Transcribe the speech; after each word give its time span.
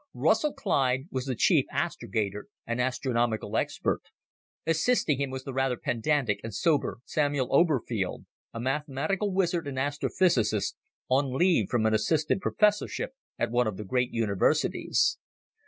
Russell 0.15 0.51
Clyde 0.53 1.01
was 1.11 1.27
the 1.27 1.35
chief 1.35 1.65
astrogator 1.71 2.47
and 2.65 2.81
astronomical 2.81 3.55
expert. 3.55 4.01
Assisting 4.65 5.19
him 5.21 5.29
was 5.29 5.43
the 5.43 5.53
rather 5.53 5.77
pedantic 5.77 6.39
and 6.43 6.55
sober 6.55 7.01
Samuel 7.05 7.47
Oberfield, 7.51 8.25
a 8.51 8.59
mathematical 8.59 9.31
wizard 9.31 9.67
and 9.67 9.77
astrophysicist, 9.77 10.73
on 11.07 11.37
leave 11.37 11.69
from 11.69 11.85
an 11.85 11.93
assistant 11.93 12.41
professorship 12.41 13.11
at 13.37 13.51
one 13.51 13.67
of 13.67 13.77
the 13.77 13.85
great 13.85 14.11
universities. 14.11 15.19